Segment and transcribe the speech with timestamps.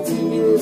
[0.00, 0.60] Я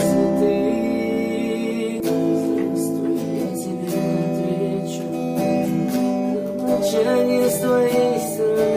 [6.61, 8.68] Молчание с твоей стороны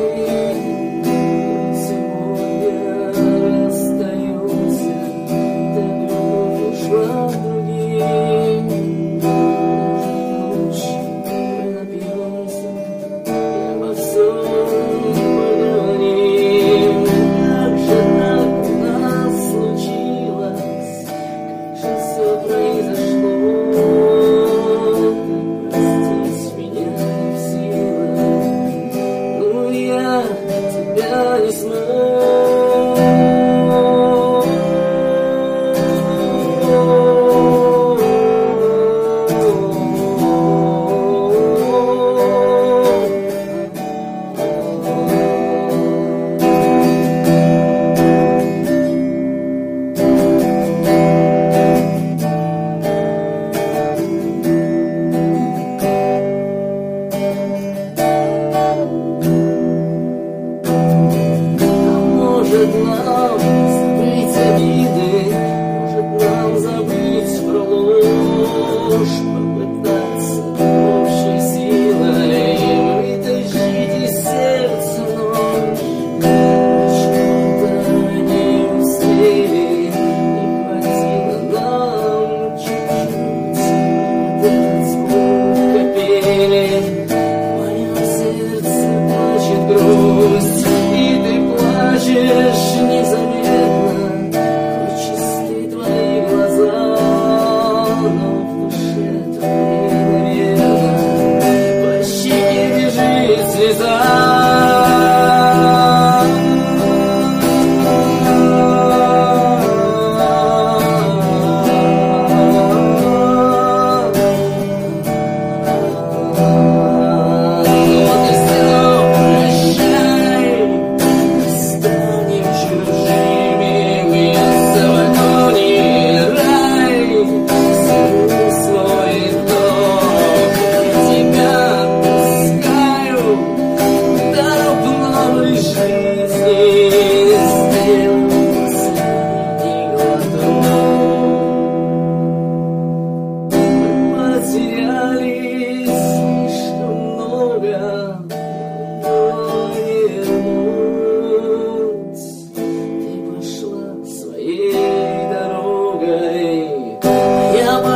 [62.73, 63.40] love.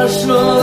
[0.05, 0.54] 我说。